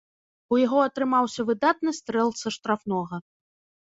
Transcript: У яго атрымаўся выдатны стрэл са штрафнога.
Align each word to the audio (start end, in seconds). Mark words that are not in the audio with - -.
У 0.55 0.57
яго 0.59 0.77
атрымаўся 0.83 1.45
выдатны 1.49 1.93
стрэл 1.97 2.29
са 2.39 2.53
штрафнога. 2.57 3.21